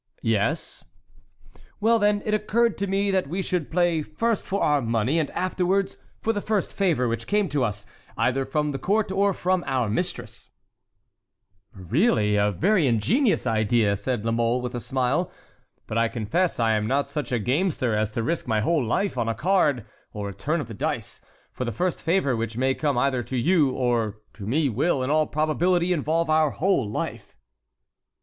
[0.23, 0.83] "Yes."
[1.79, 5.29] "Well, then, it occurred to me that we should play first for our money, and
[5.29, 7.85] afterwards for the first favor which came to us,
[8.17, 10.49] either from the court or from our mistress"—
[11.75, 15.31] "Really, a very ingenious idea," said La Mole, with a smile,
[15.85, 19.19] "but I confess I am not such a gamester as to risk my whole life
[19.19, 21.21] on a card or a turn of the dice;
[21.53, 25.11] for the first favor which may come either to you or to me will, in
[25.11, 27.37] all probability, involve our whole life."